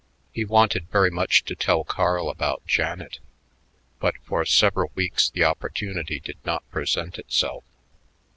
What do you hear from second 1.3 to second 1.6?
to